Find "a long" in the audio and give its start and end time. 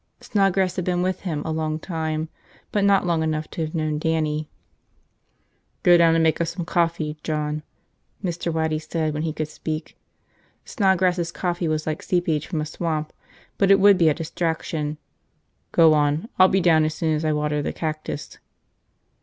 1.45-1.77